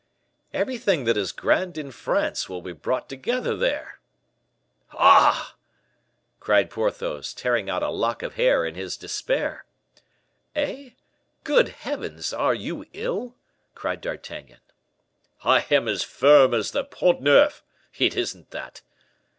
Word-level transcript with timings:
"Everything 0.51 1.03
that 1.03 1.15
is 1.15 1.31
grand 1.31 1.77
in 1.77 1.91
France 1.91 2.49
will 2.49 2.63
be 2.63 2.73
brought 2.73 3.07
together 3.07 3.55
there!" 3.55 3.99
"Ah!" 4.93 5.53
cried 6.39 6.71
Porthos, 6.71 7.35
tearing 7.35 7.69
out 7.69 7.83
a 7.83 7.89
lock 7.91 8.23
of 8.23 8.33
hair 8.33 8.65
in 8.65 8.73
his 8.73 8.97
despair. 8.97 9.63
"Eh! 10.55 10.89
good 11.43 11.67
heavens, 11.69 12.33
are 12.33 12.55
you 12.55 12.83
ill?" 12.93 13.35
cried 13.75 14.01
D'Artagnan. 14.01 14.61
"I 15.43 15.67
am 15.69 15.87
as 15.87 16.01
firm 16.03 16.55
as 16.55 16.71
the 16.71 16.83
Pont 16.83 17.21
Neuf! 17.21 17.63
It 17.99 18.17
isn't 18.17 18.49
that." 18.49 18.81